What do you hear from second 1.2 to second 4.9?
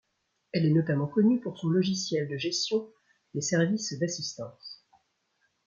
pour son logiciel de gestion des services d'assistance.